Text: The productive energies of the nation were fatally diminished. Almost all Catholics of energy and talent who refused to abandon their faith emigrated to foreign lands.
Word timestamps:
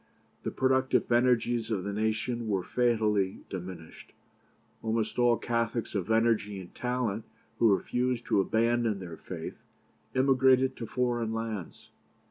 The 0.41 0.49
productive 0.49 1.11
energies 1.11 1.69
of 1.69 1.83
the 1.83 1.93
nation 1.93 2.47
were 2.47 2.63
fatally 2.63 3.41
diminished. 3.51 4.13
Almost 4.81 5.19
all 5.19 5.37
Catholics 5.37 5.93
of 5.93 6.09
energy 6.09 6.59
and 6.59 6.73
talent 6.73 7.23
who 7.59 7.75
refused 7.77 8.25
to 8.25 8.41
abandon 8.41 8.97
their 8.97 9.17
faith 9.17 9.59
emigrated 10.15 10.75
to 10.77 10.87
foreign 10.87 11.33
lands. 11.33 11.91